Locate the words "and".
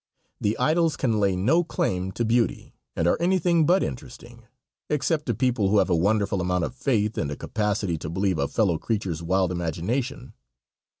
2.95-3.07, 7.19-7.29